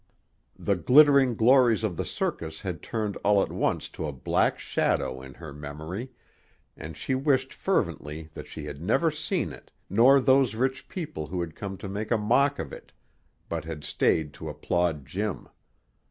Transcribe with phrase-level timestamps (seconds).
[0.57, 5.21] The glittering glories of the circus had turned all at once to a black shadow
[5.21, 6.09] in her memory,
[6.75, 11.39] and she wished fervently that she had never seen it nor those rich people who
[11.39, 12.91] had come to make a mock of it,
[13.47, 15.47] but had stayed to applaud Jim.